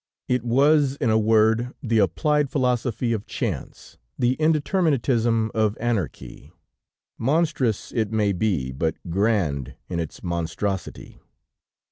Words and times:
It 0.27 0.43
was, 0.43 0.95
in 0.95 1.11
a 1.11 1.17
word, 1.19 1.75
the 1.83 1.99
applied 1.99 2.49
philosophy 2.49 3.13
of 3.13 3.27
chance, 3.27 3.99
the 4.17 4.35
indeterminateism 4.37 5.51
of 5.51 5.77
anarchy. 5.79 6.49
Monstrous 7.19 7.91
it 7.91 8.11
may 8.11 8.31
be, 8.33 8.71
but 8.71 8.95
grand 9.11 9.75
in 9.89 9.99
its 9.99 10.23
monstrosity. 10.23 11.19